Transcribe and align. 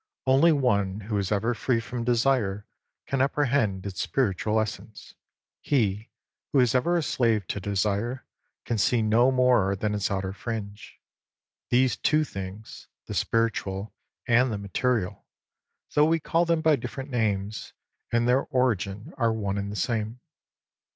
Only 0.25 0.51
one 0.51 1.01
who 1.01 1.17
is 1.19 1.31
ever 1.31 1.53
free 1.53 1.79
from 1.79 2.03
desire 2.03 2.65
can 3.05 3.21
apprehend 3.21 3.85
its 3.85 4.01
spiritual 4.01 4.59
essence; 4.59 5.13
he 5.59 6.09
who 6.51 6.59
is 6.59 6.73
ever 6.73 6.97
a 6.97 7.03
slave 7.03 7.45
to 7.49 7.59
desire 7.59 8.25
can 8.65 8.79
see 8.79 9.03
no 9.03 9.29
more 9.31 9.75
than 9.75 9.93
its 9.93 10.09
outer 10.09 10.33
fringe. 10.33 10.99
These 11.69 11.97
two 11.97 12.23
things, 12.23 12.87
the 13.05 13.13
spiritual 13.13 13.93
and 14.27 14.51
the 14.51 14.57
material, 14.57 15.27
though 15.93 16.05
we 16.05 16.19
call 16.19 16.45
them 16.45 16.61
by 16.61 16.77
different 16.77 17.11
names, 17.11 17.73
in 18.11 18.25
their 18.25 18.45
origin 18.45 19.13
are 19.19 19.31
one 19.31 19.59
and 19.59 19.71
the 19.71 19.75
same. 19.75 20.19